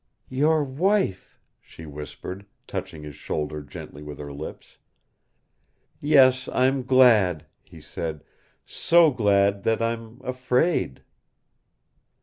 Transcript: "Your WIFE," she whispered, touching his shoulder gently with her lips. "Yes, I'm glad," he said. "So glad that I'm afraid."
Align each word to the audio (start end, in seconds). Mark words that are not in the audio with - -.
"Your 0.29 0.63
WIFE," 0.63 1.39
she 1.61 1.85
whispered, 1.85 2.47
touching 2.65 3.03
his 3.03 3.13
shoulder 3.15 3.61
gently 3.61 4.01
with 4.01 4.17
her 4.17 4.33
lips. 4.33 4.79
"Yes, 5.99 6.49
I'm 6.51 6.81
glad," 6.81 7.45
he 7.61 7.81
said. 7.81 8.23
"So 8.65 9.11
glad 9.11 9.61
that 9.61 9.79
I'm 9.79 10.19
afraid." 10.23 11.03